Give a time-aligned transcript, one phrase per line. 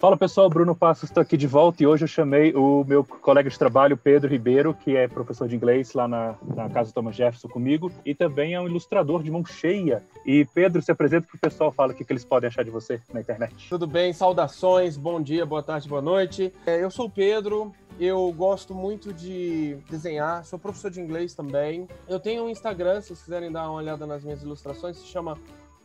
[0.00, 3.50] Fala pessoal, Bruno Passos está aqui de volta e hoje eu chamei o meu colega
[3.50, 7.48] de trabalho, Pedro Ribeiro, que é professor de inglês lá na, na Casa Thomas Jefferson
[7.48, 10.04] comigo e também é um ilustrador de mão cheia.
[10.24, 12.70] E Pedro, se apresenta para o pessoal, fala o que, que eles podem achar de
[12.70, 13.68] você na internet.
[13.68, 16.52] Tudo bem, saudações, bom dia, boa tarde, boa noite.
[16.64, 21.88] É, eu sou o Pedro, eu gosto muito de desenhar, sou professor de inglês também.
[22.08, 25.36] Eu tenho um Instagram, se vocês quiserem dar uma olhada nas minhas ilustrações, se chama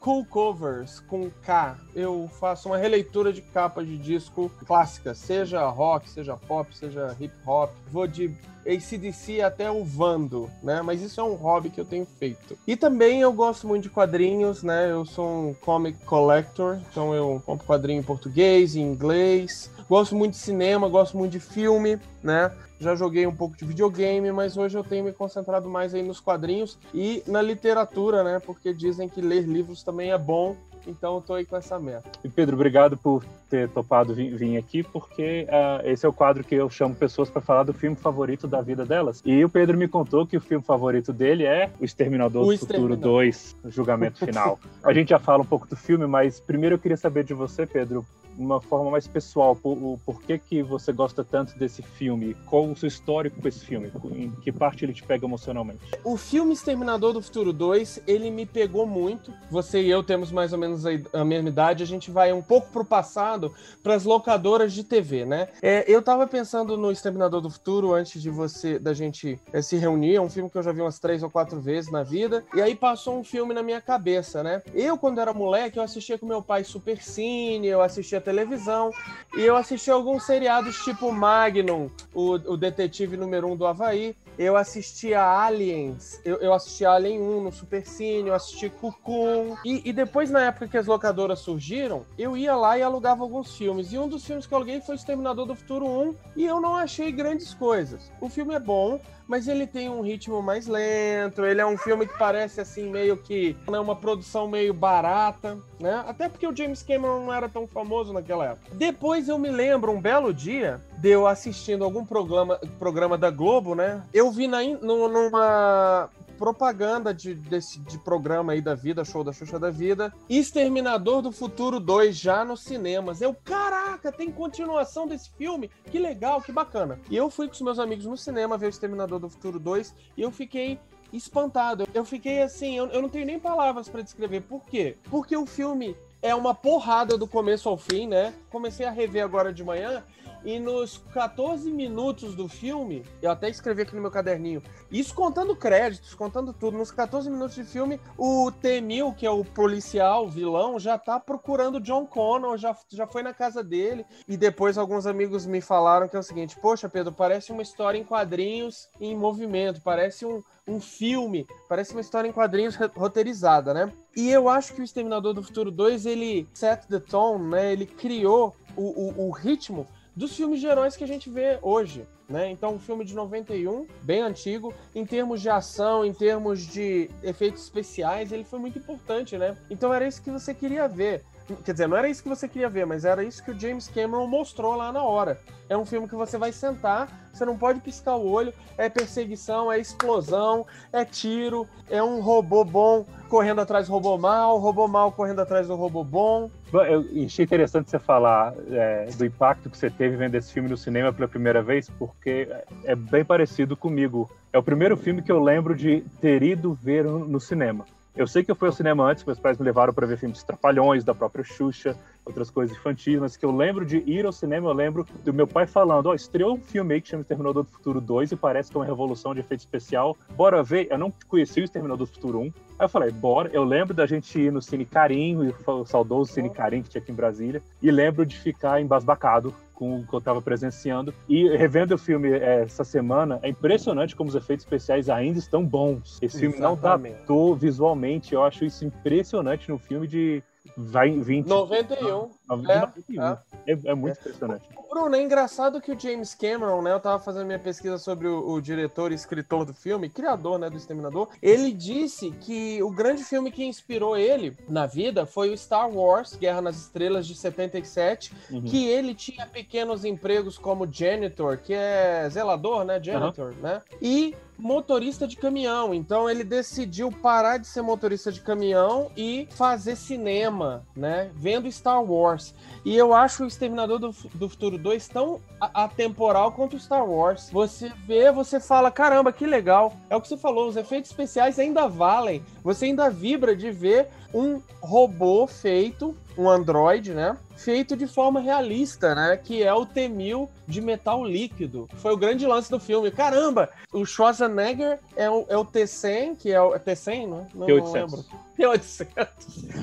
[0.04, 1.78] Cool Covers com K.
[1.96, 7.34] Eu faço uma releitura de capa de disco clássica, seja rock, seja pop, seja hip
[7.48, 7.72] hop.
[7.90, 8.36] Vou de
[8.68, 10.82] ACDC até o Vando, né?
[10.82, 12.58] Mas isso é um hobby que eu tenho feito.
[12.68, 14.92] E também eu gosto muito de quadrinhos, né?
[14.92, 19.72] Eu sou um comic collector, então eu compro quadrinho em português, em inglês.
[19.90, 22.52] Gosto muito de cinema, gosto muito de filme, né?
[22.80, 26.20] Já joguei um pouco de videogame, mas hoje eu tenho me concentrado mais aí nos
[26.20, 28.40] quadrinhos e na literatura, né?
[28.40, 30.56] Porque dizem que ler livros também é bom
[30.88, 32.10] então eu tô aí com essa meta.
[32.24, 36.44] E Pedro, obrigado por ter topado vir, vir aqui, porque uh, esse é o quadro
[36.44, 39.22] que eu chamo pessoas para falar do filme favorito da vida delas.
[39.26, 42.58] E o Pedro me contou que o filme favorito dele é O Exterminador o do
[42.58, 44.60] Futuro 2, Julgamento Final.
[44.84, 47.66] A gente já fala um pouco do filme, mas primeiro eu queria saber de você,
[47.66, 48.06] Pedro,
[48.38, 52.36] uma forma mais pessoal, por, por que, que você gosta tanto desse filme?
[52.46, 53.92] Qual o seu histórico com esse filme?
[54.12, 55.80] Em que parte ele te pega emocionalmente?
[56.04, 59.34] O filme Exterminador do Futuro 2, ele me pegou muito.
[59.50, 62.72] Você e eu temos mais ou menos a, mesma idade, a gente vai um pouco
[62.72, 65.50] pro passado, para as locadoras de TV, né?
[65.62, 69.78] É, eu tava pensando no Exterminador do Futuro antes de você, da gente é, se
[69.78, 72.44] reunir, é um filme que eu já vi umas três ou quatro vezes na vida,
[72.54, 74.62] e aí passou um filme na minha cabeça, né?
[74.74, 78.92] Eu, quando era moleque, eu assistia com meu pai Super Cine, eu assistia televisão.
[79.36, 84.16] E eu assisti alguns seriados tipo Magnum, o, o detetive número um do Havaí.
[84.38, 88.68] Eu assisti a Aliens, eu, eu assisti a Alien 1 no Super Cine, eu assisti
[88.68, 89.56] Cocoon.
[89.64, 93.56] E, e, depois, na época que as locadoras surgiram, eu ia lá e alugava alguns
[93.56, 93.94] filmes.
[93.94, 96.76] E um dos filmes que eu aluguei foi Exterminador do Futuro 1, e eu não
[96.76, 98.12] achei grandes coisas.
[98.20, 99.00] O filme é bom,
[99.34, 103.18] mas ele tem um ritmo mais lento, ele é um filme que parece assim meio
[103.18, 106.04] que né, uma produção meio barata, né?
[106.08, 108.68] Até porque o James Cameron não era tão famoso naquela época.
[108.74, 113.74] Depois eu me lembro um belo dia de eu assistindo algum programa, programa da Globo,
[113.74, 114.04] né?
[114.14, 119.60] Eu vi na, numa propaganda de, desse, de programa aí da vida, show da Xuxa
[119.60, 120.14] da vida.
[120.30, 123.22] Exterminador do Futuro 2 já nos cinemas.
[123.22, 125.70] Eu, caraca, tem continuação desse filme?
[125.92, 127.00] Que legal, que bacana.
[127.10, 129.94] E eu fui com os meus amigos no cinema ver o Exterminador do Futuro 2
[130.18, 130.80] e eu fiquei
[131.12, 131.88] espantado.
[131.94, 134.42] Eu fiquei assim, eu, eu não tenho nem palavras para descrever.
[134.42, 134.98] Por quê?
[135.10, 138.34] Porque o filme é uma porrada do começo ao fim, né?
[138.50, 140.04] Comecei a rever agora de manhã
[140.46, 144.62] e nos 14 minutos do filme, eu até escrevi aqui no meu caderninho,
[144.92, 149.44] isso contando créditos, contando tudo, nos 14 minutos de filme, o T-1000, que é o
[149.44, 154.06] policial, o vilão, já tá procurando John Connor, já, já foi na casa dele.
[154.28, 157.98] E depois alguns amigos me falaram que é o seguinte: Poxa, Pedro, parece uma história
[157.98, 163.92] em quadrinhos em movimento, parece um, um filme, parece uma história em quadrinhos roteirizada, né?
[164.16, 167.72] E eu acho que o Exterminador do Futuro 2, ele set the tone, né?
[167.72, 172.06] Ele criou o, o, o ritmo dos filmes de heróis que a gente vê hoje.
[172.30, 172.50] Né?
[172.50, 177.64] Então, um filme de 91, bem antigo, em termos de ação, em termos de efeitos
[177.64, 179.58] especiais, ele foi muito importante, né?
[179.70, 181.24] Então era isso que você queria ver.
[181.64, 183.88] Quer dizer, não era isso que você queria ver, mas era isso que o James
[183.88, 185.40] Cameron mostrou lá na hora.
[185.68, 189.72] É um filme que você vai sentar, você não pode piscar o olho, é perseguição,
[189.72, 195.12] é explosão, é tiro, é um robô bom correndo atrás do robô mal, robô mal
[195.12, 196.50] correndo atrás do robô bom.
[196.72, 200.78] Eu achei interessante você falar é, do impacto que você teve vendo esse filme no
[200.78, 202.48] cinema pela primeira vez, porque
[202.84, 204.30] é bem parecido comigo.
[204.52, 207.86] É o primeiro filme que eu lembro de ter ido ver no cinema.
[208.16, 210.38] Eu sei que eu fui ao cinema antes, meus pais me levaram para ver filmes
[210.38, 214.32] de Trapalhões, da própria Xuxa, outras coisas infantis, mas que eu lembro de ir ao
[214.32, 217.22] cinema, eu lembro do meu pai falando, ó, oh, estreou um filme aí que chama
[217.22, 220.88] Exterminador do Futuro 2 e parece que é uma revolução de efeito especial, bora ver,
[220.92, 222.52] eu não conheci o Exterminador do Futuro 1, aí
[222.82, 226.84] eu falei, bora, eu lembro da gente ir no Cine Carinho, o saudoso Cine Carinho
[226.84, 229.52] que tinha aqui em Brasília, e lembro de ficar embasbacado
[229.84, 231.14] com o que eu estava presenciando.
[231.28, 235.66] E revendo o filme é, essa semana, é impressionante como os efeitos especiais ainda estão
[235.66, 236.18] bons.
[236.22, 237.12] Esse filme Exatamente.
[237.14, 240.42] não datou visualmente, eu acho isso impressionante no filme de
[240.78, 242.30] vai 20 91.
[242.58, 243.22] 91.
[243.22, 243.80] É, é.
[243.86, 244.20] é, muito é.
[244.20, 244.68] impressionante.
[244.94, 246.94] Bruno, é engraçado que o James Cameron, né?
[246.94, 250.70] Eu tava fazendo minha pesquisa sobre o, o, diretor e escritor do filme, criador, né,
[250.70, 251.30] do Exterminador.
[251.42, 256.36] Ele disse que o grande filme que inspirou ele na vida foi o Star Wars,
[256.36, 258.62] Guerra nas Estrelas de 77, uhum.
[258.62, 263.62] que ele tinha pequenos empregos como janitor, que é zelador, né, janitor, uhum.
[263.64, 263.82] né?
[264.00, 265.94] E motorista de caminhão.
[265.94, 271.32] Então ele decidiu parar de ser motorista de caminhão e fazer cinema, né?
[271.34, 272.43] Vendo Star Wars.
[272.44, 272.56] Wars.
[272.86, 277.50] E eu acho o Exterminador do, do Futuro 2 tão atemporal quanto o Star Wars.
[277.50, 279.94] Você vê, você fala, caramba, que legal.
[280.10, 282.44] É o que você falou, os efeitos especiais ainda valem.
[282.62, 287.38] Você ainda vibra de ver um robô feito, um androide, né?
[287.56, 289.38] Feito de forma realista, né?
[289.38, 291.88] Que é o T-1000 de metal líquido.
[291.98, 293.12] Foi o grande lance do filme.
[293.12, 297.68] Caramba, o Schwarzenegger é o, é o T-100, que é o é T-100, não, não,
[297.68, 298.26] não lembro.
[298.58, 299.14] T-800.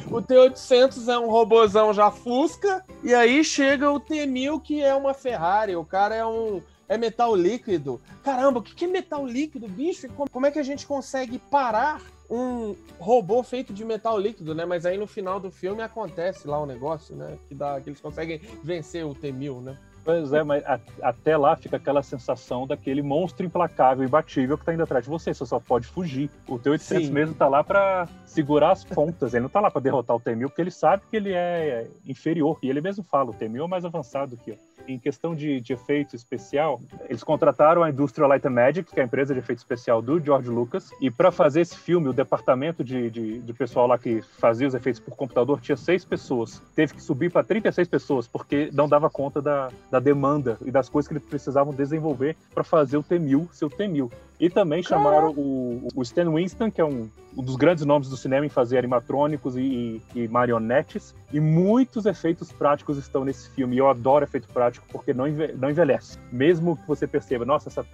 [0.10, 5.14] O T-800 é um robozão já fusca, e aí chega o T-1000, que é uma
[5.14, 5.76] Ferrari.
[5.76, 8.00] O cara é um é metal líquido.
[8.24, 10.08] Caramba, o que é metal líquido, bicho?
[10.08, 14.64] Como é que a gente consegue parar um robô feito de metal líquido, né?
[14.64, 17.36] Mas aí no final do filme acontece lá o um negócio, né?
[17.48, 19.76] Que, dá, que eles conseguem vencer o T-1000, né?
[20.02, 24.64] Pois é, mas a, até lá fica aquela sensação daquele monstro implacável e imbatível que
[24.64, 26.30] tá indo atrás de você, você só pode fugir.
[26.48, 30.16] O T-800 mesmo tá lá para segurar as pontas, ele não tá lá para derrotar
[30.16, 33.64] o T-1000, porque ele sabe que ele é inferior, e ele mesmo fala, o T-1000
[33.64, 38.28] é mais avançado que eu em questão de, de efeito especial, eles contrataram a Industrial
[38.28, 41.30] Light and Magic, que é a empresa de efeito especial do George Lucas, e para
[41.30, 45.16] fazer esse filme, o departamento de, de, de, pessoal lá que fazia os efeitos por
[45.16, 46.62] computador tinha seis pessoas.
[46.74, 50.88] Teve que subir para 36 pessoas, porque não dava conta da, da demanda e das
[50.88, 54.10] coisas que eles precisavam desenvolver para fazer o T-1000 ser o T-1000.
[54.40, 58.16] E também chamaram o, o Stan Winston, que é um, um, dos grandes nomes do
[58.16, 61.14] cinema em fazer animatrônicos e, e, marionetes.
[61.30, 63.76] E muitos efeitos práticos estão nesse filme.
[63.76, 66.18] E eu adoro efeito prático porque não, enve não envelhece.
[66.32, 67.84] Mesmo que você perceba, nossa, essa,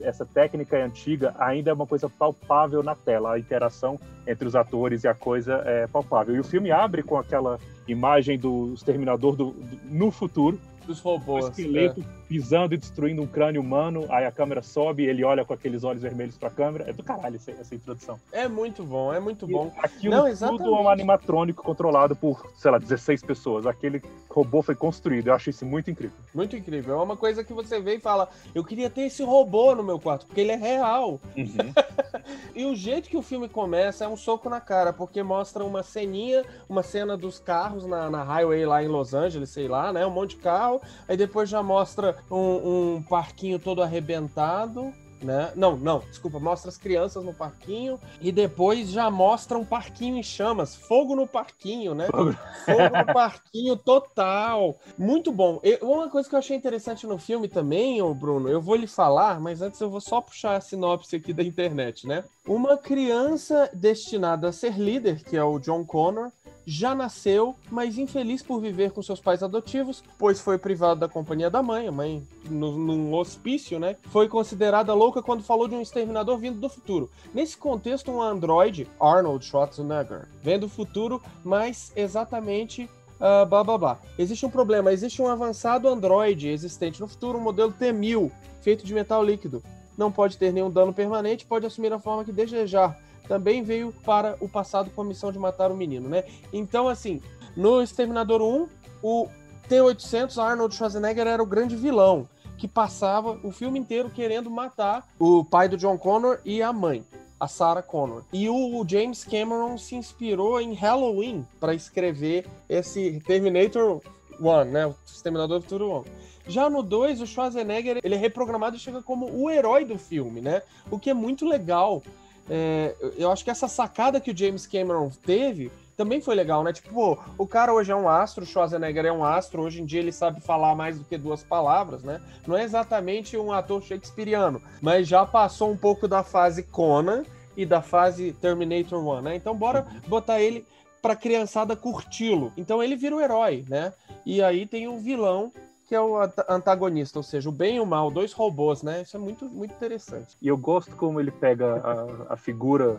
[0.00, 3.34] essa técnica é antiga, ainda é uma coisa palpável na tela.
[3.34, 6.34] A interação entre os atores e a coisa é palpável.
[6.34, 11.44] E o filme abre com aquela imagem do exterminador do, do no futuro, dos robôs.
[11.44, 12.04] O esqueleto é.
[12.28, 16.02] pisando e destruindo um crânio humano, aí a câmera sobe, ele olha com aqueles olhos
[16.02, 16.88] vermelhos pra câmera.
[16.88, 18.18] É do caralho essa, essa introdução.
[18.32, 19.72] É muito bom, é muito e bom.
[19.78, 23.66] Aquilo Não, tudo é um animatrônico controlado por, sei lá, 16 pessoas.
[23.66, 25.28] Aquele robô foi construído.
[25.28, 26.16] Eu acho isso muito incrível.
[26.34, 26.98] Muito incrível.
[26.98, 29.98] É uma coisa que você vê e fala: eu queria ter esse robô no meu
[29.98, 31.20] quarto, porque ele é real.
[31.36, 31.72] Uhum.
[32.54, 35.82] e o jeito que o filme começa é um soco na cara, porque mostra uma
[35.82, 40.06] ceninha, uma cena dos carros na, na highway lá em Los Angeles, sei lá, né?
[40.06, 40.71] Um monte de carro.
[41.08, 44.92] Aí depois já mostra um, um parquinho todo arrebentado
[45.24, 45.52] né?
[45.54, 50.22] Não, não, desculpa, mostra as crianças no parquinho e depois já mostra um parquinho em
[50.22, 52.06] chamas, fogo no parquinho, né?
[52.08, 54.76] Fogo, no parquinho total.
[54.98, 55.60] Muito bom.
[55.62, 58.86] Eu, uma coisa que eu achei interessante no filme também, ô Bruno, eu vou lhe
[58.86, 62.24] falar, mas antes eu vou só puxar a sinopse aqui da internet, né?
[62.46, 66.30] Uma criança destinada a ser líder, que é o John Connor,
[66.66, 71.50] já nasceu, mas infeliz por viver com seus pais adotivos, pois foi privado da companhia
[71.50, 73.96] da mãe, a mãe no, num hospício, né?
[74.10, 77.10] Foi considerada louca quando falou de um exterminador vindo do futuro.
[77.34, 82.88] Nesse contexto, um androide, Arnold Schwarzenegger, vem do futuro, mas exatamente
[83.22, 83.98] uh, blá blá.
[84.18, 88.30] Existe um problema, existe um avançado androide existente no futuro, um modelo T-1000,
[88.60, 89.62] feito de metal líquido.
[89.96, 92.98] Não pode ter nenhum dano permanente, pode assumir a forma que desejar
[93.32, 96.22] também veio para o passado com a missão de matar o menino, né?
[96.52, 97.18] Então, assim,
[97.56, 98.68] no Exterminador 1,
[99.02, 99.26] o
[99.70, 105.42] T-800 Arnold Schwarzenegger era o grande vilão que passava o filme inteiro querendo matar o
[105.42, 107.06] pai do John Connor e a mãe,
[107.40, 108.22] a Sarah Connor.
[108.34, 114.02] E o James Cameron se inspirou em Halloween para escrever esse Terminator
[114.38, 114.86] 1, né?
[114.88, 116.04] O Exterminador do Futuro 1.
[116.48, 120.42] Já no 2, o Schwarzenegger ele é reprogramado e chega como o herói do filme,
[120.42, 120.60] né?
[120.90, 122.02] O que é muito legal
[122.50, 126.72] é, eu acho que essa sacada que o James Cameron teve também foi legal, né?
[126.72, 129.84] Tipo, pô, o cara hoje é um astro, o Schwarzenegger é um astro, hoje em
[129.84, 132.20] dia ele sabe falar mais do que duas palavras, né?
[132.46, 137.24] Não é exatamente um ator shakespeariano, mas já passou um pouco da fase Conan
[137.56, 139.36] e da fase Terminator 1, né?
[139.36, 140.66] Então bora botar ele
[141.00, 142.52] pra criançada curti-lo.
[142.56, 143.92] Então ele vira o herói, né?
[144.24, 145.52] E aí tem o vilão
[145.92, 146.18] que é o
[146.48, 149.02] antagonista, ou seja, o bem e o mal, dois robôs, né?
[149.02, 150.38] Isso é muito, muito interessante.
[150.40, 152.98] E eu gosto como ele pega a, a figura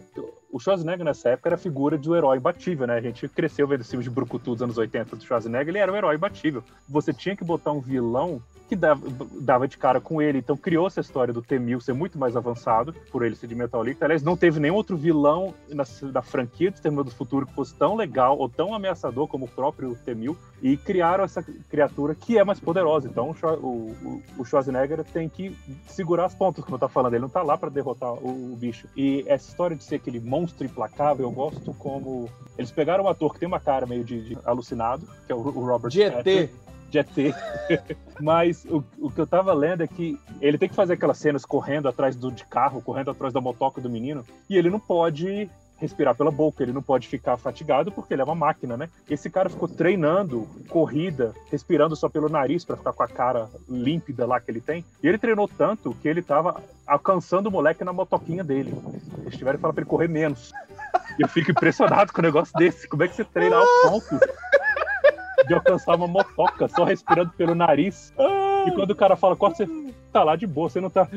[0.51, 2.93] o Schwarzenegger nessa época era a figura do herói imbatível, né?
[2.93, 5.95] A gente cresceu vendo filmes de Brucutu dos anos 80 do Schwarzenegger, ele era o
[5.95, 6.63] herói imbatível.
[6.87, 9.05] Você tinha que botar um vilão que dava,
[9.41, 12.93] dava de cara com ele, então criou essa história do T-1000 ser muito mais avançado,
[13.11, 14.05] por ele ser de metal líquido.
[14.05, 17.73] Aliás, não teve nenhum outro vilão na, na franquia de Exterminador do Futuro que fosse
[17.75, 22.43] tão legal ou tão ameaçador como o próprio T-1000, e criaram essa criatura que é
[22.43, 23.07] mais poderosa.
[23.07, 25.55] Então o, o, Schwarzenegger tem que
[25.87, 28.55] segurar as pontas, como eu tava falando, ele não tá lá para derrotar o, o
[28.55, 28.87] bicho.
[28.95, 32.29] E essa história de ser aquele monstro monstro implacável, eu gosto como.
[32.57, 35.39] Eles pegaram um ator que tem uma cara meio de, de alucinado, que é o,
[35.39, 36.49] o Robert De ET.
[36.93, 37.35] De ET.
[38.21, 41.43] Mas o, o que eu tava lendo é que ele tem que fazer aquelas cenas
[41.43, 45.49] correndo atrás do de carro, correndo atrás da motoca do menino, e ele não pode
[45.77, 48.89] respirar pela boca, ele não pode ficar fatigado porque ele é uma máquina, né?
[49.09, 54.25] Esse cara ficou treinando corrida, respirando só pelo nariz para ficar com a cara límpida
[54.25, 54.85] lá que ele tem.
[55.01, 58.73] E ele treinou tanto que ele tava alcançando o moleque na motoquinha dele.
[59.23, 60.53] Eles tiveram que falar pra ele correr menos.
[61.19, 62.87] Eu fico impressionado com um negócio desse.
[62.87, 64.19] Como é que você treina ao ponto
[65.47, 68.13] de alcançar uma motoca só respirando pelo nariz?
[68.67, 71.07] E quando o cara fala, corta, você tá lá de boa, você não tá.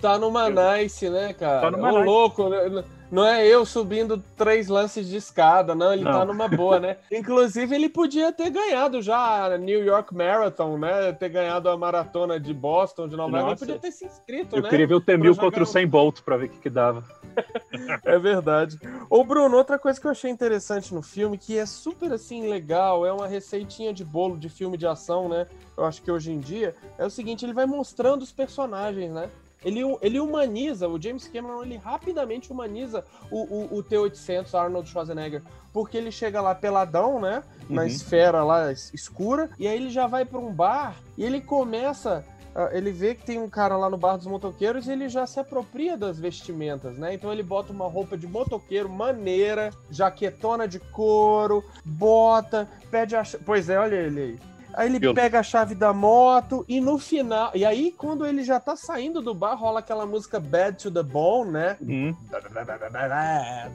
[0.00, 1.62] Tá numa nice, né, cara?
[1.62, 2.04] Tá numa Ô, nice.
[2.04, 2.84] louco, né?
[3.14, 6.10] Não é eu subindo três lances de escada, não, ele Não.
[6.10, 6.96] tá numa boa, né?
[7.12, 11.12] Inclusive, ele podia ter ganhado já a New York Marathon, né?
[11.12, 14.62] Ter ganhado a maratona de Boston, de Nova York, ele podia ter se inscrito, Eu
[14.62, 14.68] né?
[14.68, 16.70] queria ver o Temil Pra contra o jogar 100 Bolt pra ver o que, que
[16.70, 17.04] dava.
[18.04, 18.78] É verdade.
[19.10, 23.04] Ô, Bruno, outra coisa que eu achei interessante no filme, que é super assim legal,
[23.04, 25.46] é uma receitinha de bolo de filme de ação, né?
[25.76, 29.28] Eu acho que hoje em dia é o seguinte, ele vai mostrando os personagens, né?
[29.64, 33.38] Ele, ele humaniza, o James Cameron, ele rapidamente humaniza o,
[33.74, 35.42] o, o T-800 Arnold Schwarzenegger,
[35.72, 37.42] porque ele chega lá peladão, né?
[37.68, 37.86] Na Uhum.
[37.88, 42.24] esfera lá es- escura, e aí ele já vai para um bar e ele começa
[42.56, 45.26] ah, ele vê que tem um cara lá no bar dos motoqueiros e ele já
[45.26, 47.12] se apropria das vestimentas, né?
[47.14, 53.24] Então ele bota uma roupa de motoqueiro maneira, jaquetona de couro, bota, pede a.
[53.44, 54.38] Pois é, olha ele aí.
[54.76, 57.50] Aí ele Eu- pega a chave da moto e no final.
[57.54, 61.02] E aí, quando ele já tá saindo do bar, rola aquela música Bad to the
[61.02, 61.76] Bone, né?
[61.80, 62.16] Uhum.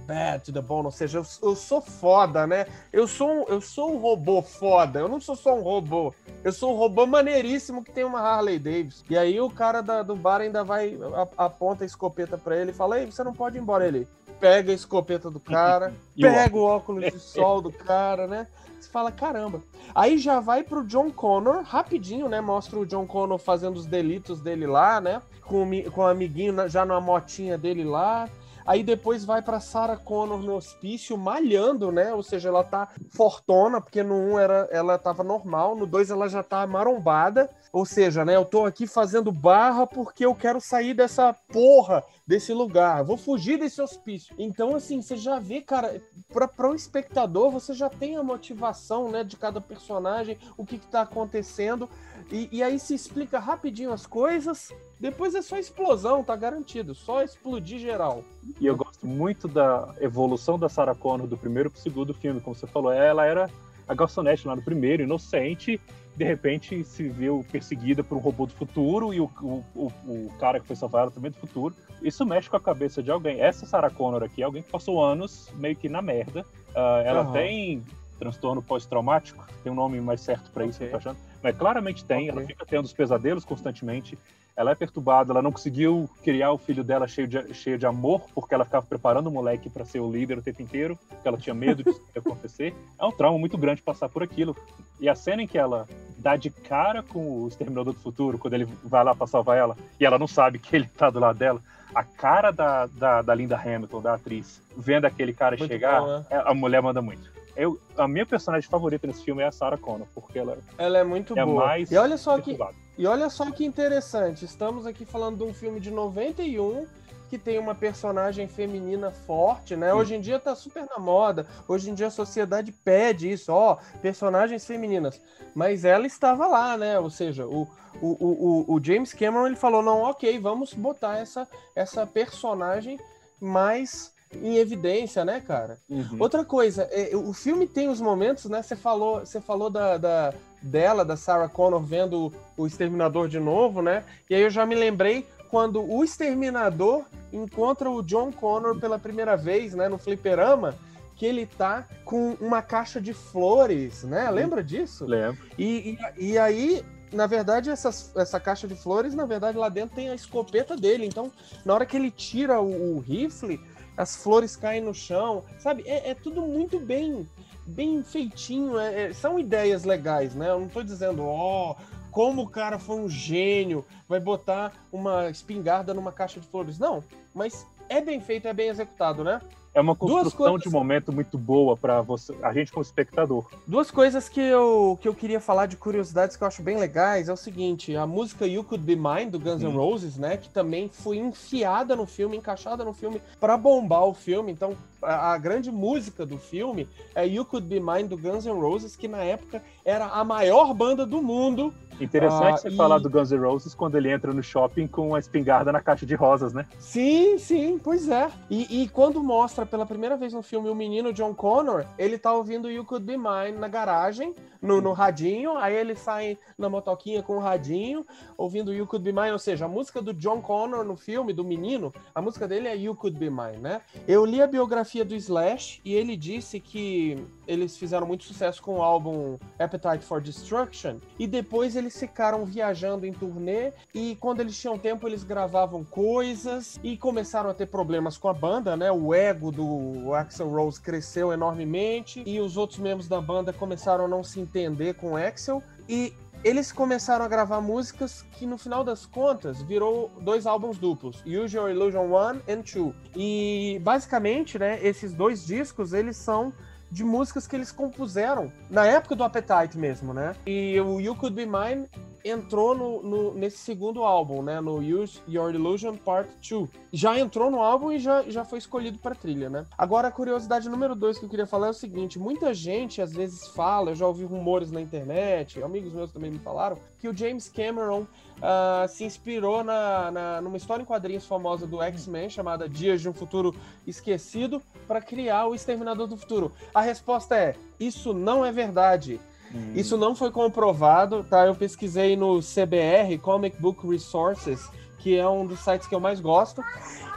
[0.05, 2.65] Bad to the bone, ou seja, eu, eu sou foda, né?
[2.91, 6.13] Eu sou, um, eu sou um robô foda, eu não sou só um robô.
[6.43, 9.03] Eu sou um robô maneiríssimo que tem uma Harley Davidson.
[9.09, 10.97] E aí o cara da- do bar ainda vai,
[11.37, 13.87] aponta a escopeta pra ele e fala, ei, você não pode ir embora.
[13.87, 14.07] Ele
[14.39, 18.47] pega a escopeta do cara, pega o óculos de sol do cara, né?
[18.79, 19.61] Você fala, caramba.
[19.93, 22.41] Aí já vai pro John Connor, rapidinho, né?
[22.41, 25.21] Mostra o John Connor fazendo os delitos dele lá, né?
[25.43, 28.27] Com com o amiguinho já numa motinha dele lá.
[28.69, 32.13] Aí depois vai pra Sarah Connor no hospício, malhando, né?
[32.13, 36.29] Ou seja, ela tá fortona, porque no 1 era, ela tava normal, no 2 ela
[36.29, 37.49] já tá marombada.
[37.73, 38.35] Ou seja, né?
[38.35, 43.03] Eu tô aqui fazendo barra porque eu quero sair dessa porra desse lugar.
[43.03, 44.35] Vou fugir desse hospício.
[44.37, 45.99] Então, assim, você já vê, cara,
[46.31, 50.77] pra, pra o espectador, você já tem a motivação, né, de cada personagem, o que
[50.77, 51.89] que tá acontecendo.
[52.31, 54.71] E, e aí se explica rapidinho as coisas.
[54.99, 56.93] Depois é só explosão, tá garantido.
[56.93, 58.23] Só explodir geral.
[58.59, 62.41] E eu gosto muito da evolução da Sarah Connor do primeiro pro segundo filme.
[62.41, 63.49] Como você falou, ela era
[63.87, 65.79] a garçonete lá no primeiro, inocente,
[66.15, 69.63] de repente se viu perseguida por um robô do futuro e o, o,
[70.05, 71.73] o, cara que foi salvar ela também do futuro.
[72.01, 73.39] Isso mexe com a cabeça de alguém.
[73.41, 76.45] Essa Sarah Connor aqui é alguém que passou anos meio que na merda.
[76.75, 77.31] Ah, ela Aham.
[77.31, 77.83] tem
[78.19, 80.87] transtorno pós-traumático, tem um nome mais certo pra isso, Ok.
[80.87, 81.17] eu tô achando.
[81.41, 82.29] Mas claramente tem, Ok.
[82.29, 84.17] ela fica tendo os pesadelos constantemente
[84.59, 88.23] ela é perturbada, ela não conseguiu criar o filho dela cheio de, cheio de amor,
[88.35, 91.37] porque ela ficava preparando o moleque para ser o líder o tempo inteiro, porque ela
[91.37, 92.75] tinha medo disso acontecer.
[92.99, 94.53] É um trauma muito grande passar por aquilo.
[94.99, 95.87] E a cena em que ela
[96.17, 99.77] dá de cara com o Exterminador do Futuro, quando ele vai lá para salvar ela,
[99.97, 101.61] e ela não sabe que ele tá do lado dela,
[101.95, 106.17] a cara da, da, da Linda Hamilton, da atriz, vendo aquele cara Muito chegar, bom,
[106.17, 106.25] né?
[106.29, 107.31] a mulher manda muito.
[107.55, 111.03] Eu, a minha personagem favorita nesse filme é a Sarah Connor, porque ela Ela é
[111.05, 111.65] muito é boa.
[111.65, 112.57] mais E olha só que.
[112.99, 116.85] E olha só que interessante, estamos aqui falando de um filme de 91
[117.29, 119.93] que tem uma personagem feminina forte, né?
[119.93, 123.77] Hoje em dia tá super na moda, hoje em dia a sociedade pede isso, ó,
[124.01, 125.21] personagens femininas.
[125.55, 126.99] Mas ela estava lá, né?
[126.99, 127.65] Ou seja, o,
[128.01, 132.99] o, o, o- o James Cameron ele falou: não, ok, vamos botar essa, essa personagem
[133.39, 135.79] mais em evidência, né, cara?
[135.89, 136.17] Uhum.
[136.19, 138.61] Outra coisa, é, o filme tem os momentos, né?
[138.61, 143.81] Você falou, você falou da, da- dela, da Sarah Connor, vendo o Exterminador de novo,
[143.81, 144.03] né?
[144.29, 149.35] E aí eu já me lembrei quando o Exterminador encontra o John Connor pela primeira
[149.35, 149.87] vez, né?
[149.87, 150.75] No fliperama,
[151.15, 154.29] que ele tá com uma caixa de flores, né?
[154.29, 155.05] Lembra disso?
[155.05, 155.37] Lembro.
[155.57, 159.95] E, e, e aí, na verdade, essas, essa caixa de flores, na verdade, lá dentro
[159.95, 161.05] tem a escopeta dele.
[161.05, 161.31] Então,
[161.65, 163.59] na hora que ele tira o, o rifle,
[163.99, 165.43] as flores caem no chão.
[165.59, 165.83] Sabe?
[165.85, 167.27] É, é tudo muito bem
[167.67, 168.79] bem feitinho.
[168.79, 170.49] é- é- são ideias legais, né?
[170.49, 171.75] Eu não tô dizendo, ó,
[172.09, 176.79] como o cara foi um gênio, vai botar uma espingarda numa caixa de flores.
[176.79, 177.03] Não,
[177.33, 179.39] mas é bem feito, é bem executado, né?
[179.73, 183.45] É uma construção coisas- de momento muito boa para você, a gente como espectador.
[183.67, 187.29] Duas coisas que eu, que eu queria falar de curiosidades que eu acho bem legais
[187.29, 189.75] é o seguinte: a música You Could Be Mine do Guns N' Hum.
[189.77, 190.37] Roses, né?
[190.37, 194.51] Que também foi enfiada no filme, encaixada no filme pra bombar o filme.
[194.51, 198.59] Então, a, a, grande música do filme é You Could Be Mine do Guns N'
[198.59, 202.75] Roses, que na época era a maior banda do mundo Interessante ah, você e...
[202.75, 206.05] falar do Guns N' Roses quando ele entra no shopping com a espingarda na caixa
[206.05, 206.65] de rosas, né?
[206.77, 208.29] Sim, sim, pois é.
[208.49, 212.33] E, e, quando mostra pela primeira vez no filme o menino John Connor, ele tá
[212.33, 217.23] ouvindo You Could Be Mine na garagem, no, no radinho, aí ele sai na motoquinha
[217.23, 218.05] com o radinho,
[218.37, 221.43] ouvindo You Could Be Mine, ou seja, a música do John Connor no filme, do
[221.43, 223.81] menino, a música dele é You Could Be Mine, né?
[224.07, 228.77] Eu li a biografia do Slash e ele disse que eles fizeram muito sucesso com
[228.77, 234.59] o álbum Appetite for Destruction e depois eles ficaram viajando em turnê e quando eles
[234.59, 238.91] tinham tempo eles gravavam coisas e começaram a ter problemas com a banda, né?
[238.91, 244.07] O ego do Axel Rose cresceu enormemente e os outros membros da banda começaram a
[244.07, 248.83] não se entender com o Axel e eles começaram a gravar músicas que no final
[248.83, 252.15] das contas virou dois álbuns duplos, Your Illusion 1
[252.47, 252.95] and 2.
[253.15, 256.53] E basicamente, né, esses dois discos, eles são
[256.91, 260.35] de músicas que eles compuseram na época do Appetite mesmo, né?
[260.45, 261.87] E o You Could Be Mine
[262.23, 264.59] entrou no, no, nesse segundo álbum, né?
[264.59, 266.69] No Use Your Illusion Part 2.
[266.91, 269.65] Já entrou no álbum e já, já foi escolhido para trilha, né?
[269.77, 273.13] Agora, a curiosidade número dois que eu queria falar é o seguinte: muita gente às
[273.13, 277.15] vezes fala, eu já ouvi rumores na internet, amigos meus também me falaram, que o
[277.15, 278.05] James Cameron
[278.39, 283.09] uh, se inspirou na, na, numa história em quadrinhos famosa do X-Men chamada Dias de
[283.09, 286.51] um Futuro Esquecido para criar o Exterminador do Futuro.
[286.73, 289.19] A resposta é: isso não é verdade.
[289.53, 289.73] Hum.
[289.75, 291.45] Isso não foi comprovado, tá?
[291.45, 296.19] Eu pesquisei no CBR, Comic Book Resources, que é um dos sites que eu mais
[296.19, 296.63] gosto,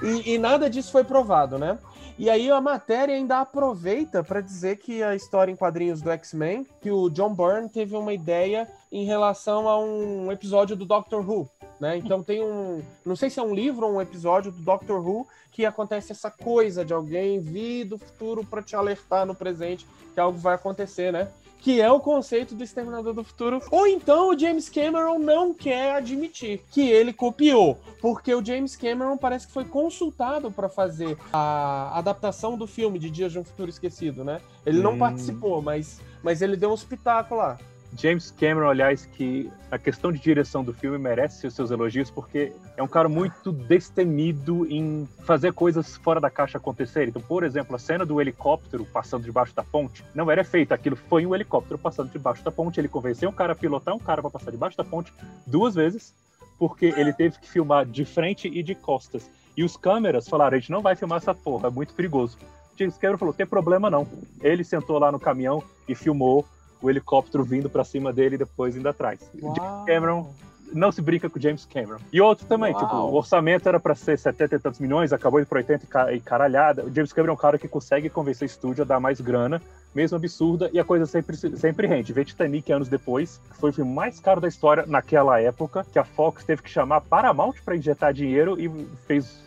[0.02, 1.78] e, e nada disso foi provado, né?
[2.18, 6.66] E aí a matéria ainda aproveita para dizer que a história em quadrinhos do X-Men,
[6.80, 11.48] que o John Byrne teve uma ideia em relação a um episódio do Doctor Who,
[11.80, 11.96] né?
[11.96, 15.26] Então tem um, não sei se é um livro ou um episódio do Doctor Who
[15.50, 20.20] que acontece essa coisa de alguém vir do futuro para te alertar no presente que
[20.20, 21.28] algo vai acontecer, né?
[21.62, 23.62] Que é o conceito do Exterminador do Futuro.
[23.70, 29.16] Ou então o James Cameron não quer admitir que ele copiou, porque o James Cameron
[29.16, 33.70] parece que foi consultado para fazer a adaptação do filme de Dias de um Futuro
[33.70, 34.40] Esquecido, né?
[34.66, 34.98] Ele não hum.
[34.98, 37.58] participou, mas, mas ele deu um espetáculo lá.
[37.94, 42.52] James Cameron, aliás, que a questão de direção do filme merece os seus elogios, porque
[42.76, 47.10] é um cara muito destemido em fazer coisas fora da caixa acontecerem.
[47.10, 50.96] Então, por exemplo, a cena do helicóptero passando debaixo da ponte não era feita, aquilo
[50.96, 52.80] foi um helicóptero passando debaixo da ponte.
[52.80, 55.12] Ele convenceu um cara a pilotar um cara para passar debaixo da ponte
[55.46, 56.14] duas vezes,
[56.58, 59.30] porque ele teve que filmar de frente e de costas.
[59.54, 62.38] E os câmeras falaram: a gente não vai filmar essa porra, é muito perigoso.
[62.74, 64.06] James Cameron falou: tem problema não.
[64.40, 66.46] Ele sentou lá no caminhão e filmou
[66.82, 69.20] o helicóptero vindo para cima dele e depois indo atrás.
[69.40, 69.54] Uau.
[69.56, 70.34] James Cameron
[70.74, 71.98] não se brinca com James Cameron.
[72.12, 72.82] E outro também, Uau.
[72.82, 76.20] tipo, o orçamento era para ser 70 e tantos milhões, acabou indo para 80 e
[76.20, 76.84] caralhada.
[76.84, 79.62] O James Cameron é um cara que consegue convencer o estúdio a dar mais grana,
[79.94, 82.12] mesmo absurda, e a coisa sempre, sempre rende.
[82.12, 86.04] Vê Titanic anos depois, foi o filme mais caro da história naquela época, que a
[86.04, 88.68] Fox teve que chamar Paramount para injetar dinheiro e
[89.06, 89.42] fez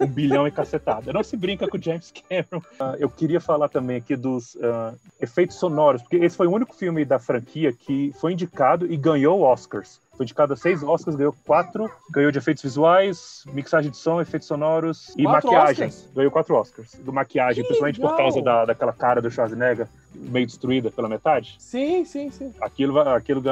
[0.00, 1.12] um bilhão e cacetada.
[1.12, 2.58] Não se brinca com James Cameron.
[2.80, 6.74] Uh, eu queria falar também aqui dos uh, efeitos sonoros, porque esse foi o único
[6.74, 10.00] filme da franquia que foi indicado e ganhou Oscars.
[10.16, 11.90] Foi indicado a seis Oscars, ganhou quatro.
[12.10, 15.88] Ganhou de efeitos visuais, mixagem de som, efeitos sonoros e quatro maquiagem.
[15.88, 16.10] Oscars?
[16.14, 16.94] Ganhou quatro Oscars.
[16.94, 18.12] Do maquiagem, que principalmente legal.
[18.12, 21.56] por causa da, daquela cara do Schwarzenegger meio destruída pela metade.
[21.58, 22.52] Sim, sim, sim.
[22.60, 23.42] Aquilo, aquilo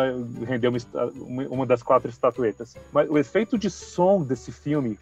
[0.46, 0.72] rendeu
[1.16, 2.74] uma, uma das quatro estatuetas.
[2.92, 4.98] Mas o efeito de som desse filme,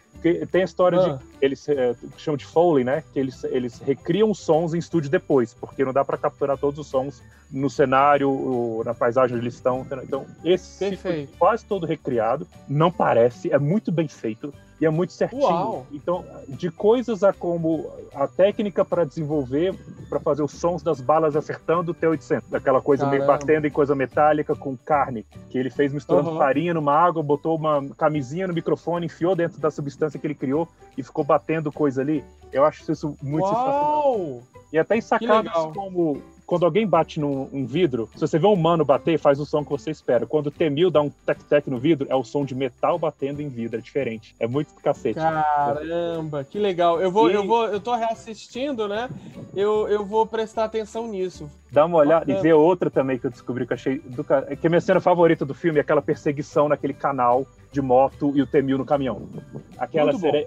[0.51, 1.15] tem a história ah.
[1.15, 3.03] de eles é, chamam de Foley, né?
[3.13, 6.87] Que eles, eles recriam sons em estúdio depois, porque não dá para capturar todos os
[6.87, 7.21] sons
[7.53, 9.85] no cenário, na paisagem onde eles estão.
[10.01, 11.37] Então, esse Perfeito.
[11.37, 15.43] quase todo recriado, não parece, é muito bem feito e é muito certinho.
[15.43, 15.87] Uau.
[15.91, 19.73] Então, de coisas a como a técnica para desenvolver,
[20.09, 23.25] para fazer os sons das balas acertando o T-800, aquela coisa Caramba.
[23.25, 26.37] meio batendo em coisa metálica com carne, que ele fez misturando uhum.
[26.39, 30.67] farinha numa água, botou uma camisinha no microfone, enfiou dentro da substância que ele criou
[30.97, 32.23] e ficou batendo coisa ali.
[32.51, 33.55] Eu acho isso muito Uau.
[33.55, 34.43] sensacional.
[34.73, 36.19] E até em sacadas como
[36.53, 39.63] quando alguém bate num um vidro, se você vê um humano bater, faz o som
[39.63, 40.27] que você espera.
[40.27, 43.49] Quando o T-1000 dá um tec-tec no vidro, é o som de metal batendo em
[43.49, 44.35] vidro, é diferente.
[44.39, 45.15] É muito cacete.
[45.15, 47.01] Caramba, que legal.
[47.01, 47.33] Eu vou, e...
[47.33, 49.09] eu vou, eu tô reassistindo, né?
[49.55, 51.49] Eu, eu vou prestar atenção nisso.
[51.71, 52.37] Dá uma olhada Bacana.
[52.37, 53.97] e vê outra também que eu descobri que eu achei.
[53.97, 57.81] Do, que é a minha cena favorita do filme é aquela perseguição naquele canal de
[57.81, 59.27] moto e o T-1000 no caminhão.
[59.75, 60.45] Aquela cena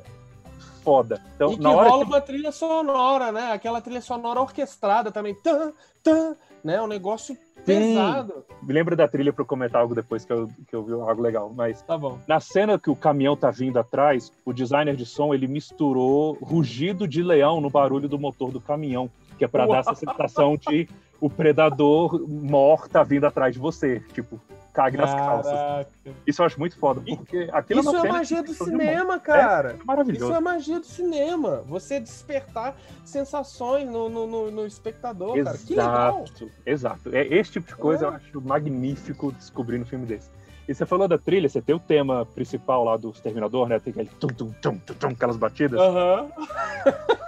[0.87, 1.21] foda.
[1.35, 2.11] Então, e que rola que...
[2.11, 3.51] uma trilha sonora, né?
[3.51, 5.35] Aquela trilha sonora orquestrada também.
[5.35, 6.81] Tan, tan, né?
[6.81, 8.45] Um negócio pesado.
[8.63, 11.53] Me lembra da trilha para comentar algo depois que eu, que eu vi algo legal.
[11.53, 12.21] Mas tá bom.
[12.29, 17.09] na cena que o caminhão tá vindo atrás, o designer de som ele misturou rugido
[17.09, 20.89] de leão no barulho do motor do caminhão, que é para dar essa sensação de
[21.21, 24.01] o predador mor tá vindo atrás de você.
[24.15, 24.41] Tipo,
[24.77, 25.87] cague nas calças.
[26.27, 29.71] Isso eu acho muito foda, porque aquilo Isso é, é magia do cinema, cara.
[29.81, 30.27] É maravilhoso.
[30.27, 31.63] Isso é magia do cinema.
[31.67, 35.67] Você despertar sensações no, no, no, no espectador, exato, cara.
[35.67, 36.25] Que legal.
[36.67, 37.17] Exato.
[37.17, 38.09] É, esse tipo de coisa é.
[38.09, 40.29] eu acho magnífico descobrir no filme desse.
[40.69, 43.79] E você falou da trilha, você tem o tema principal lá do Exterminador, né?
[43.79, 45.81] Tem aquele tum, tum, tum, tum, tum aquelas batidas.
[45.81, 46.29] Uhum.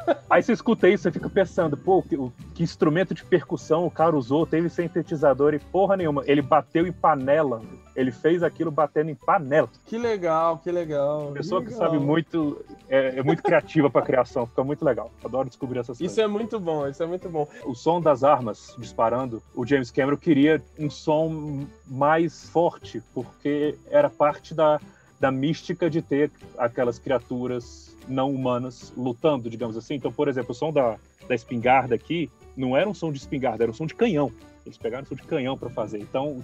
[0.29, 2.16] Aí você escuta isso, você fica pensando, pô, que,
[2.55, 4.46] que, instrumento de percussão o cara usou?
[4.46, 6.22] Teve sintetizador e porra nenhuma.
[6.27, 7.62] Ele bateu em panela.
[7.94, 9.68] Ele fez aquilo batendo em panela.
[9.87, 11.33] Que legal, que legal.
[11.33, 11.81] Pessoa que, legal.
[11.81, 15.11] que sabe muito, é, é muito criativa pra criação, fica muito legal.
[15.24, 16.12] Adoro descobrir essas coisas.
[16.12, 17.48] Isso é muito bom, isso é muito bom.
[17.64, 24.10] O som das armas disparando, o James Cameron queria um som mais forte, porque era
[24.10, 24.80] parte da,
[25.20, 29.94] da mística de ter aquelas criaturas não humanas lutando, digamos assim.
[29.94, 30.96] Então, por exemplo, o som da,
[31.28, 34.32] da espingarda aqui não era um som de espingarda, era um som de canhão.
[34.64, 35.98] Eles pegaram um som de canhão para fazer.
[35.98, 36.42] Então,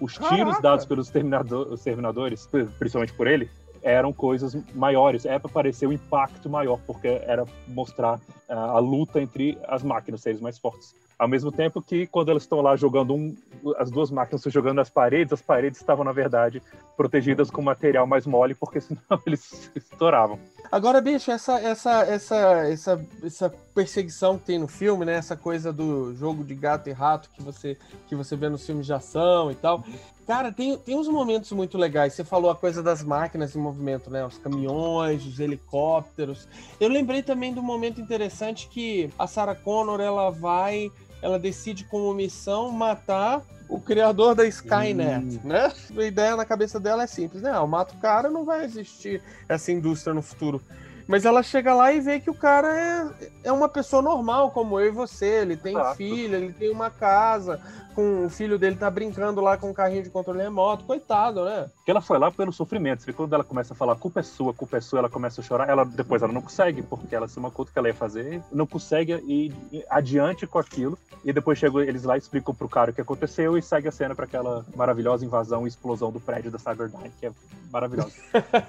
[0.00, 0.62] os tiros Caraca.
[0.62, 3.50] dados pelos terminador, os terminadores, principalmente por ele,
[3.82, 5.24] eram coisas maiores.
[5.24, 8.18] É para parecer o um impacto maior, porque era mostrar
[8.48, 10.94] uh, a luta entre as máquinas, seres mais fortes.
[11.18, 13.34] Ao mesmo tempo que quando elas estão lá jogando um,
[13.78, 16.62] as duas máquinas se jogando nas paredes, as paredes estavam na verdade
[16.94, 20.38] protegidas com material mais mole, porque senão eles estouravam.
[20.70, 22.36] Agora, bicho, essa essa essa
[22.68, 25.14] essa essa perseguição que tem no filme, né?
[25.14, 28.84] Essa coisa do jogo de gato e rato que você que você vê nos filmes
[28.84, 29.82] de ação e tal.
[30.26, 32.14] Cara, tem, tem uns momentos muito legais.
[32.14, 34.26] Você falou a coisa das máquinas em movimento, né?
[34.26, 36.48] Os caminhões, os helicópteros.
[36.80, 40.90] Eu lembrei também do momento interessante que a Sarah Connor ela vai
[41.26, 45.72] ela decide como missão matar o criador da Skynet, né?
[45.98, 47.50] A ideia na cabeça dela é simples, né?
[47.50, 50.62] Ah, mata o cara, não vai existir essa indústria no futuro.
[51.06, 54.80] Mas ela chega lá e vê que o cara é, é uma pessoa normal, como
[54.80, 55.42] eu e você.
[55.42, 55.96] Ele tem Exato.
[55.96, 57.60] filho, ele tem uma casa,
[57.96, 60.84] com o filho dele tá brincando lá com um carrinho de controle remoto.
[60.84, 61.70] Coitado, né?
[61.84, 63.08] Que ela foi lá pelo sofrimento.
[63.08, 65.44] E quando ela começa a falar, culpa é sua, culpa é sua, ela começa a
[65.44, 65.68] chorar.
[65.68, 69.12] Ela depois ela não consegue, porque ela se mancou que ela ia fazer, não consegue
[69.26, 69.54] ir
[69.88, 70.98] adiante com aquilo.
[71.24, 74.14] E depois chegam eles lá explicam pro cara o que aconteceu e segue a cena
[74.14, 77.32] para aquela maravilhosa invasão e explosão do prédio da Cyberdyne, que é
[77.72, 78.12] maravilhosa.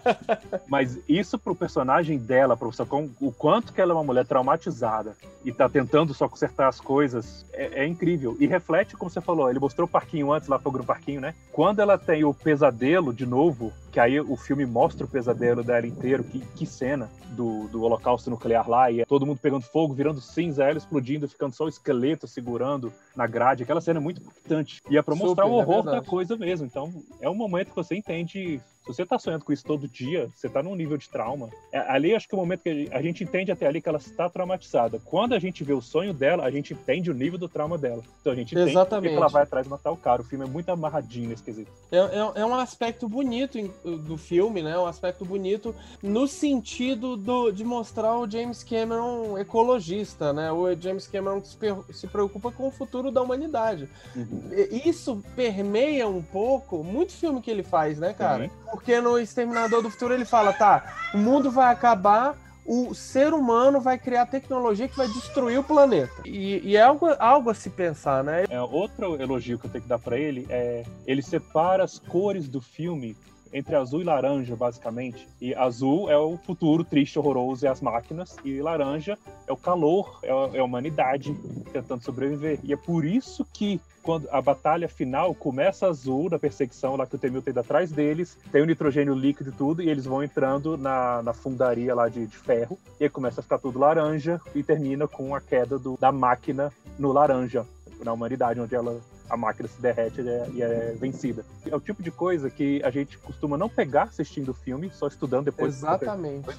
[0.68, 2.84] Mas isso pro personagem dela, para você
[3.22, 7.46] o quanto que ela é uma mulher traumatizada e tá tentando só consertar as coisas,
[7.54, 8.36] é, é, incrível.
[8.40, 11.34] E reflete, como você falou, ele mostrou o parquinho antes, lá fogo no parquinho, né?
[11.52, 15.88] Quando ela tem o pesadelo de novo, que aí o filme mostra o pesadelo dela
[15.88, 19.92] inteiro, que, que cena do, do holocausto nuclear lá, e é todo mundo pegando fogo,
[19.92, 23.64] virando cinza, ela explodindo, ficando só o esqueleto segurando na grade.
[23.64, 24.84] Aquela cena é muito importante.
[24.88, 26.68] E é pra mostrar Super, o horror é da coisa mesmo.
[26.68, 30.30] Então, é um momento que você entende se você tá sonhando com isso todo dia,
[30.34, 31.50] você tá num nível de trauma.
[31.74, 33.98] É, ali acho que é o momento que a gente entende até ali que ela
[33.98, 34.98] está traumatizada.
[35.04, 38.02] Quando a gente vê o sonho dela, a gente entende o nível do trauma dela.
[38.22, 39.12] Então a gente entende Exatamente.
[39.12, 40.22] que ela vai atrás de matar o cara.
[40.22, 41.70] O filme é muito amarradinho nesse quesito.
[41.92, 43.58] É, é, é um aspecto bonito
[43.96, 44.78] do filme, né?
[44.78, 50.52] Um aspecto bonito no sentido do, de mostrar o James Cameron ecologista, né?
[50.52, 53.88] O James Cameron se preocupa com o futuro da humanidade.
[54.16, 54.50] Uhum.
[54.84, 58.46] Isso permeia um pouco muito filme que ele faz, né, cara?
[58.46, 63.34] Uhum porque no Exterminador do Futuro ele fala, tá, o mundo vai acabar, o ser
[63.34, 66.22] humano vai criar tecnologia que vai destruir o planeta.
[66.26, 68.46] E, e é algo, algo a se pensar, né?
[68.50, 72.48] É, outro elogio que eu tenho que dar para ele é ele separa as cores
[72.48, 73.16] do filme
[73.54, 75.28] entre azul e laranja, basicamente.
[75.42, 80.20] E azul é o futuro triste, horroroso e as máquinas, e laranja é o calor,
[80.24, 81.36] é a, é a humanidade
[81.72, 82.60] tentando sobreviver.
[82.64, 87.16] E é por isso que quando a batalha final começa azul, na perseguição lá que
[87.16, 90.78] o Temil tem atrás deles, tem o nitrogênio líquido e tudo, e eles vão entrando
[90.78, 94.64] na, na fundaria lá de, de ferro, e aí começa a ficar tudo laranja, e
[94.64, 97.66] termina com a queda do, da máquina no laranja,
[98.02, 98.98] na humanidade, onde ela
[99.30, 101.46] a máquina se derrete e é, e é, vencida.
[101.66, 105.08] É o tipo de coisa que a gente costuma não pegar assistindo o filme, só
[105.08, 105.76] estudando depois.
[105.76, 106.50] Exatamente.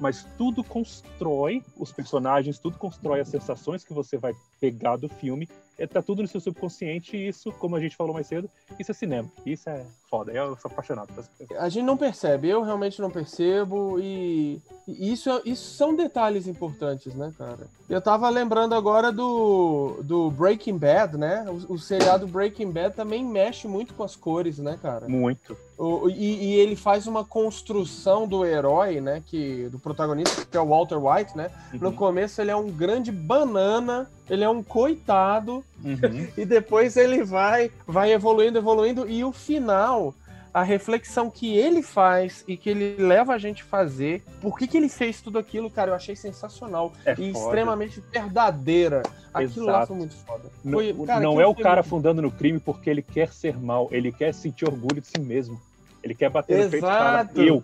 [0.00, 5.48] Mas tudo constrói os personagens, tudo constrói as sensações que você vai pegar do filme
[5.86, 8.94] tá tudo no seu subconsciente e isso, como a gente falou mais cedo, isso é
[8.94, 9.28] cinema.
[9.46, 10.32] Isso é foda.
[10.32, 11.62] Eu sou apaixonado por essa coisa.
[11.62, 17.32] A gente não percebe, eu realmente não percebo e isso, isso são detalhes importantes, né,
[17.36, 17.68] cara?
[17.88, 21.44] Eu tava lembrando agora do, do Breaking Bad, né?
[21.48, 25.06] O, o seriado Breaking Bad também mexe muito com as cores, né, cara?
[25.08, 25.56] Muito.
[25.76, 29.22] O, e, e, ele faz uma construção do herói, né?
[29.24, 31.50] Que, do protagonista, que é o Walter White, né?
[31.72, 31.78] Uhum.
[31.80, 36.28] No começo ele é um grande banana, ele é um coitado, uhum.
[36.36, 40.14] e depois ele vai, vai evoluindo, evoluindo, e o final
[40.52, 44.66] a reflexão que ele faz e que ele leva a gente a fazer, por que,
[44.66, 47.44] que ele fez tudo aquilo, cara, eu achei sensacional é e foda.
[47.44, 49.02] extremamente verdadeira.
[49.32, 49.78] Aquilo Exato.
[49.78, 50.50] lá foi muito foda.
[50.62, 51.88] Foi, não, cara, não é o cara muito...
[51.88, 55.60] fundando no crime porque ele quer ser mal, ele quer sentir orgulho de si mesmo.
[56.02, 56.66] Ele quer bater Exato.
[56.66, 57.62] no peito e falar, eu.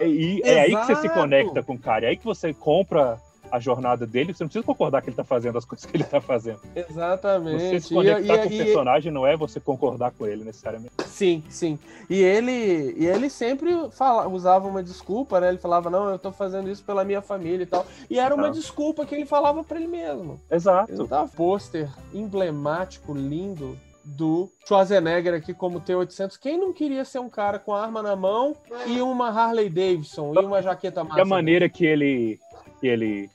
[0.00, 2.52] E, e é aí que você se conecta com o cara, é aí que você
[2.52, 3.20] compra
[3.52, 6.04] a jornada dele, você não precisa concordar que ele tá fazendo as coisas que ele
[6.04, 6.60] tá fazendo.
[6.74, 7.62] Exatamente.
[7.62, 10.94] Você se conectar e, com e, o personagem não é você concordar com ele necessariamente.
[11.04, 11.78] Sim, sim.
[12.08, 15.50] E ele, e ele sempre fala, usava uma desculpa, né?
[15.50, 17.86] Ele falava, não, eu tô fazendo isso pela minha família e tal.
[18.08, 20.40] E era uma desculpa que ele falava para ele mesmo.
[20.50, 20.90] Exato.
[20.90, 26.38] Ele tava pôster emblemático, lindo, do Schwarzenegger aqui como T-800.
[26.40, 30.38] Quem não queria ser um cara com arma na mão e uma Harley Davidson e
[30.38, 31.18] uma jaqueta massa?
[31.18, 32.38] E a maneira que ele
[32.82, 33.30] que ele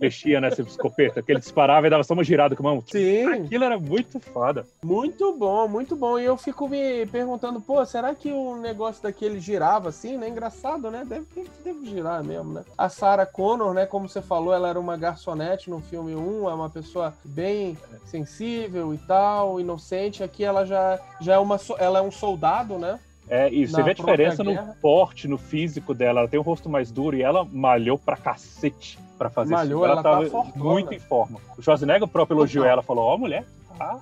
[0.00, 2.84] mexia nessa escopeta, que ele disparava e dava só uma girada com a mão.
[2.84, 3.26] Sim.
[3.26, 4.66] Aquilo era muito foda.
[4.82, 6.18] Muito bom, muito bom.
[6.18, 10.28] E eu fico me perguntando, pô, será que o negócio daquele girava assim, né?
[10.28, 11.04] Engraçado, né?
[11.08, 11.26] Deve,
[11.64, 12.64] deve girar mesmo, né?
[12.76, 13.86] A Sarah Connor, né?
[13.86, 18.92] Como você falou, ela era uma garçonete no filme 1, é uma pessoa bem sensível
[18.92, 20.24] e tal, inocente.
[20.24, 22.98] Aqui ela já, já é uma ela é um soldado, né?
[23.32, 24.62] É, e você vê a diferença guerra.
[24.62, 26.20] no porte, no físico dela.
[26.20, 29.90] Ela tem um rosto mais duro e ela malhou pra cacete pra fazer malhou, isso.
[29.90, 31.40] Ela, ela tava tá muito em forma.
[31.56, 33.46] O Schwarzenegger próprio elogiou ela, falou, ó, oh, mulher,
[33.78, 33.98] tá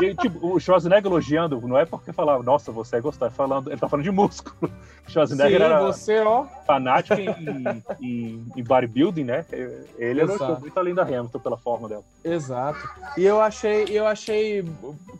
[0.00, 3.78] e, tipo, o Schwarzenegger elogiando, não é porque falava, nossa, você é gostar, falando, ele
[3.78, 4.72] tá falando de músculo.
[5.06, 6.46] O Schwarzenegger Sim, era você, ó.
[6.66, 9.44] fanático em, em, em bodybuilding, né?
[9.98, 12.04] Ele elogiou muito a Linda Hamilton pela forma dela.
[12.24, 12.88] Exato.
[13.16, 14.64] E eu achei, eu achei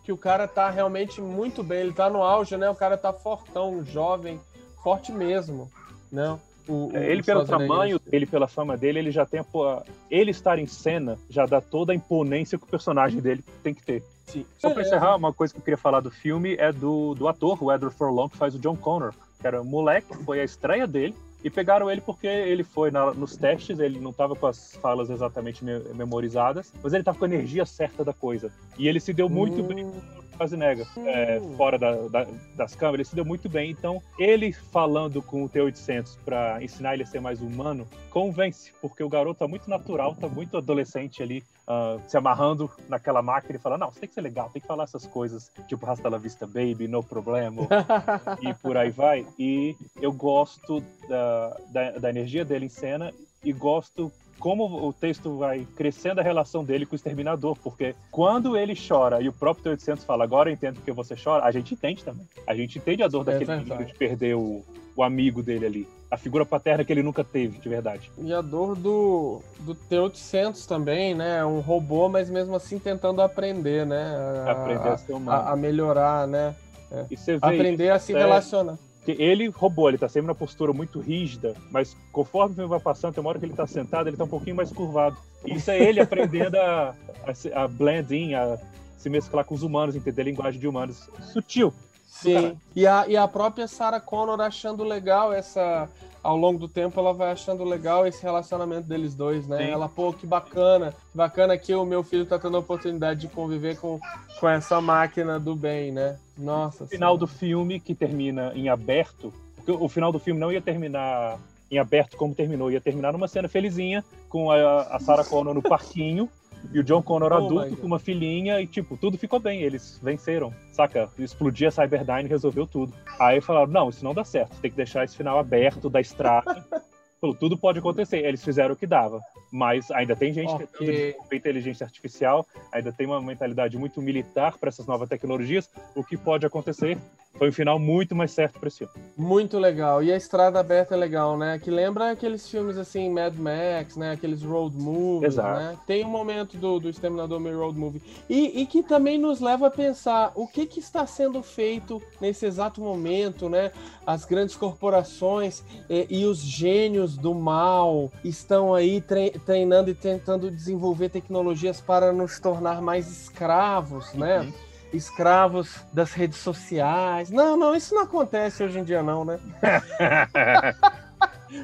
[0.04, 2.70] que o cara tá realmente muito bem, ele tá no auge, né?
[2.70, 4.40] O cara tá fortão, jovem,
[4.82, 5.70] forte mesmo,
[6.10, 6.38] né?
[6.68, 10.58] O, o, ele pelo tamanho, ele pela fama dele, ele já tem a, ele estar
[10.58, 14.02] em cena já dá toda a imponência que o personagem dele tem que ter.
[14.26, 14.46] Sim.
[14.58, 17.62] Só para encerrar, uma coisa que eu queria falar do filme é do, do ator,
[17.62, 20.86] o Edward Furlong, que faz o John Connor, que era um moleque, foi a estreia
[20.86, 24.76] dele, e pegaram ele porque ele foi na, nos testes, ele não estava com as
[24.76, 28.52] falas exatamente me, memorizadas, mas ele estava com a energia certa da coisa.
[28.78, 29.66] E ele se deu muito hum.
[29.66, 29.92] bem
[30.42, 32.26] Schwarzenegger, é, fora da, da,
[32.56, 33.70] das câmeras, ele se deu muito bem.
[33.70, 39.02] Então, ele falando com o T-800 para ensinar ele a ser mais humano, convence, porque
[39.02, 43.60] o garoto tá muito natural, tá muito adolescente ali, uh, se amarrando naquela máquina e
[43.60, 46.18] fala: Não, você tem que ser legal, tem que falar essas coisas, tipo Rasta la
[46.18, 47.66] Vista Baby, no problema,
[48.42, 49.26] e por aí vai.
[49.38, 53.12] E eu gosto da, da, da energia dele em cena
[53.44, 58.56] e gosto como o texto vai crescendo a relação dele com o exterminador, porque quando
[58.56, 61.74] ele chora e o próprio T-800 fala, agora eu entendo porque você chora, a gente
[61.74, 62.26] entende também.
[62.44, 64.64] A gente entende a dor é daquele menino de perder o,
[64.96, 65.88] o amigo dele ali.
[66.10, 68.10] A figura paterna que ele nunca teve, de verdade.
[68.18, 71.44] E a dor do, do T-800 também, né?
[71.44, 74.12] Um robô, mas mesmo assim tentando aprender, né?
[74.44, 75.40] A, aprender a, ser humano.
[75.40, 76.56] A, a melhorar, né?
[76.90, 77.06] É.
[77.40, 78.18] aprender isso, a se é...
[78.18, 78.76] relacionar.
[79.06, 83.14] Ele roubou, ele tá sempre na postura muito rígida, mas conforme o filme vai passando,
[83.14, 85.16] tem uma hora que ele tá sentado, ele tá um pouquinho mais curvado.
[85.44, 88.58] Isso é ele aprendendo a, a, a blend in, a
[88.96, 91.10] se mesclar com os humanos, entender a linguagem de humanos.
[91.32, 91.74] Sutil.
[92.12, 92.58] Sim.
[92.76, 95.88] E a, e a própria Sarah Connor achando legal essa.
[96.22, 99.58] Ao longo do tempo, ela vai achando legal esse relacionamento deles dois, né?
[99.58, 99.70] Sim.
[99.72, 100.92] Ela, pô, que bacana.
[101.10, 103.98] Que bacana que o meu filho tá tendo a oportunidade de conviver com,
[104.38, 106.16] com essa máquina do bem, né?
[106.38, 106.84] Nossa.
[106.84, 110.60] O final do filme, que termina em aberto, porque o final do filme não ia
[110.60, 115.54] terminar em aberto como terminou, ia terminar numa cena felizinha, com a, a Sarah Connor
[115.54, 116.28] no parquinho,
[116.72, 119.98] e o John Connor oh adulto com uma filhinha e, tipo, tudo ficou bem, eles
[120.02, 121.08] venceram, saca?
[121.18, 122.92] Explodir a Cyberdyne resolveu tudo.
[123.18, 126.64] Aí falaram, não, isso não dá certo, tem que deixar esse final aberto da estrada.
[127.38, 128.24] tudo pode acontecer.
[128.24, 129.20] Eles fizeram o que dava.
[129.52, 130.66] Mas ainda tem gente okay.
[130.66, 135.68] que desenvolver inteligência artificial, ainda tem uma mentalidade muito militar para essas novas tecnologias.
[135.94, 136.98] O que pode acontecer?
[137.34, 138.92] foi um final muito mais certo para esse filme.
[139.16, 140.02] Muito legal.
[140.02, 141.58] E a Estrada Aberta é legal, né?
[141.58, 144.12] Que lembra aqueles filmes assim, Mad Max, né?
[144.12, 145.58] Aqueles road movies, Exato.
[145.58, 145.78] né?
[145.86, 148.02] Tem um momento do, do Exterminador meio road movie.
[148.28, 152.46] E, e que também nos leva a pensar o que, que está sendo feito nesse
[152.46, 153.72] exato momento, né?
[154.06, 159.00] As grandes corporações e, e os gênios do mal estão aí
[159.44, 164.40] treinando e tentando desenvolver tecnologias para nos tornar mais escravos, né?
[164.40, 164.52] Uhum.
[164.92, 167.30] escravos das redes sociais.
[167.30, 169.38] Não, não, isso não acontece hoje em dia, não, né?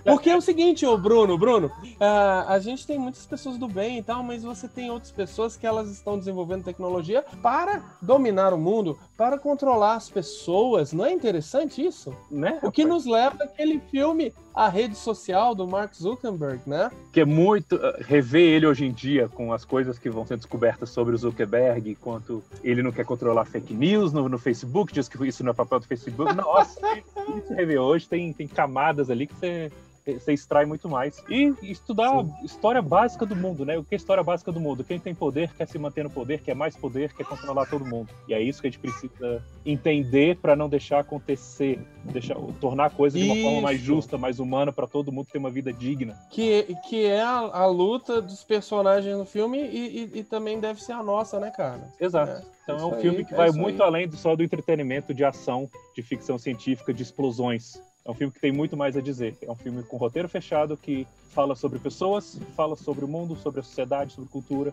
[0.04, 3.98] Porque é o seguinte, ô Bruno, Bruno, uh, a gente tem muitas pessoas do bem
[3.98, 8.58] e tal, mas você tem outras pessoas que elas estão desenvolvendo tecnologia para dominar o
[8.58, 10.92] mundo, para controlar as pessoas.
[10.92, 12.14] Não é interessante isso?
[12.30, 12.58] né?
[12.62, 16.90] O que nos leva àquele filme A Rede Social do Mark Zuckerberg, né?
[17.12, 20.36] que é muito uh, rever ele hoje em dia com as coisas que vão ser
[20.36, 25.08] descobertas sobre o Zuckerberg, enquanto ele não quer controlar fake news no, no Facebook, diz
[25.08, 26.34] que isso não é papel do Facebook.
[26.34, 26.80] Nossa,
[27.38, 29.70] isso rever hoje tem, tem camadas ali que você
[30.14, 31.22] você extrai muito mais.
[31.28, 32.32] E estudar Sim.
[32.42, 33.76] história básica do mundo, né?
[33.78, 34.84] O que é história básica do mundo?
[34.84, 38.08] Quem tem poder quer se manter no poder, quer mais poder, quer controlar todo mundo.
[38.28, 42.90] E é isso que a gente precisa entender para não deixar acontecer, deixar tornar a
[42.90, 46.16] coisa de uma forma mais justa, mais humana para todo mundo ter uma vida digna.
[46.30, 50.82] Que, que é a, a luta dos personagens no filme e, e- e também deve
[50.82, 51.88] ser a nossa, né, cara?
[52.00, 52.32] Exato.
[52.32, 53.88] É, Então é isso um aí, filme que é vai muito aí.
[53.88, 57.80] além do, só do entretenimento de ação, de ficção científica, de explosões.
[58.08, 59.36] É um filme que tem muito mais a dizer.
[59.42, 63.60] É um filme com roteiro fechado que fala sobre pessoas, fala sobre o mundo, sobre
[63.60, 64.72] a sociedade, sobre cultura.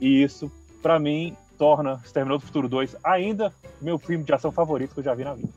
[0.00, 0.48] E isso,
[0.80, 5.04] pra mim, torna Exterminador do Futuro 2 ainda meu filme de ação favorito que eu
[5.04, 5.48] já vi na vida.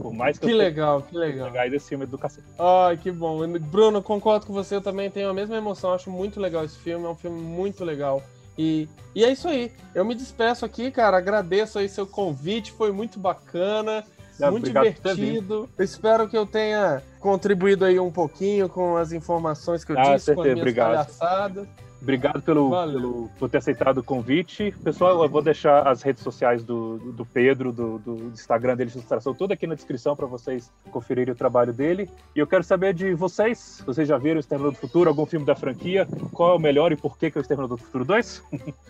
[0.00, 1.46] Por mais que, Que eu legal, que legal.
[1.46, 2.46] legais esse filme é do cacete.
[2.56, 3.44] Ai, que bom.
[3.58, 5.92] Bruno, concordo com você, eu também tenho a mesma emoção.
[5.92, 8.22] Acho muito legal esse filme, é um filme muito legal.
[8.56, 9.72] E, e é isso aí.
[9.92, 11.16] Eu me despeço aqui, cara.
[11.16, 14.04] Agradeço aí seu convite, foi muito bacana.
[14.50, 15.68] Muito divertido.
[15.78, 20.08] Espero que eu tenha contribuído aí um pouquinho com as informações que eu Ah, disse,
[20.10, 20.86] com as certeza, minhas obrigado.
[20.90, 21.68] palhaçadas.
[22.02, 24.74] Obrigado pelo, pelo- por ter aceitado o convite.
[24.84, 28.98] Pessoal, eu vou deixar as redes sociais do, do Pedro, do, do Instagram dele de
[28.98, 32.10] ilustração, tudo aqui na descrição para vocês conferirem o trabalho dele.
[32.36, 33.82] E eu quero saber de vocês.
[33.86, 36.06] Vocês já viram o Exterminador do Futuro, algum filme da franquia?
[36.30, 38.42] Qual é o melhor e por que, que é o Exterminador do Futuro 2?